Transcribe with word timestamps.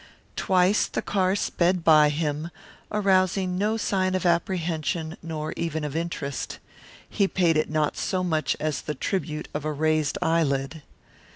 Twice 0.35 0.87
the 0.87 1.03
car 1.03 1.35
sped 1.35 1.83
by 1.83 2.09
him, 2.09 2.49
arousing 2.91 3.55
no 3.59 3.77
sign 3.77 4.15
of 4.15 4.25
apprehension 4.25 5.15
nor 5.21 5.53
even 5.55 5.83
of 5.83 5.95
interest. 5.95 6.57
He 7.07 7.27
paid 7.27 7.55
it 7.55 7.69
not 7.69 7.95
so 7.97 8.23
much 8.23 8.57
as 8.59 8.81
the 8.81 8.95
tribute 8.95 9.47
of 9.53 9.63
a 9.63 9.71
raised 9.71 10.17
eyelid. 10.19 10.81